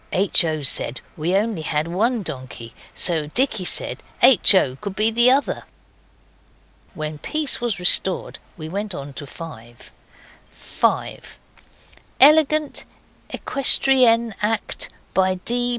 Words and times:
(H. 0.11 0.43
O. 0.45 0.63
said 0.63 0.99
we 1.15 1.29
had 1.29 1.45
only 1.45 1.61
one 1.95 2.23
donkey, 2.23 2.73
so 2.91 3.27
Dicky 3.27 3.63
said 3.63 4.01
H. 4.23 4.55
O. 4.55 4.75
could 4.77 4.95
be 4.95 5.11
the 5.11 5.29
other. 5.29 5.65
When 6.95 7.19
peace 7.19 7.61
was 7.61 7.79
restored 7.79 8.39
we 8.57 8.67
went 8.67 8.95
on 8.95 9.13
to 9.13 9.27
5.) 9.27 9.93
5. 10.49 11.37
Elegant 12.19 12.85
equestrian 13.29 14.33
act 14.41 14.89
by 15.13 15.35
D. 15.35 15.69